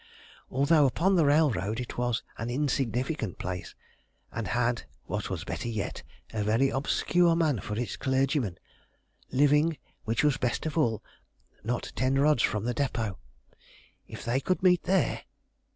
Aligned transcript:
Although 0.49 0.87
upon 0.87 1.15
the 1.15 1.27
railroad, 1.27 1.79
it 1.79 1.95
was 1.95 2.23
an 2.39 2.49
insignificant 2.49 3.37
place, 3.37 3.75
and 4.31 4.47
had, 4.47 4.85
what 5.05 5.29
was 5.29 5.43
better 5.43 5.67
yet, 5.67 6.01
a 6.33 6.43
very 6.43 6.69
obscure 6.69 7.35
man 7.35 7.59
for 7.59 7.75
its 7.77 7.97
clergyman, 7.97 8.57
living, 9.31 9.77
which 10.05 10.23
was 10.23 10.37
best 10.37 10.65
of 10.65 10.75
all, 10.75 11.03
not 11.63 11.93
ten 11.95 12.15
rods 12.17 12.41
from 12.41 12.65
the 12.65 12.73
depot. 12.73 13.19
If 14.07 14.25
they 14.25 14.39
could 14.39 14.63
meet 14.63 14.81
there? 14.85 15.21